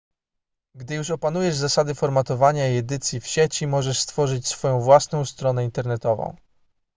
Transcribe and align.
gdy 0.75 0.95
już 0.95 1.11
opanujesz 1.11 1.55
zasady 1.55 1.95
formatowania 1.95 2.67
i 2.67 2.77
edycji 2.77 3.19
w 3.19 3.27
sieci 3.27 3.67
możesz 3.67 3.99
stworzyć 3.99 4.47
swoją 4.47 4.79
własną 4.81 5.25
stronę 5.25 5.63
internetową 5.63 6.35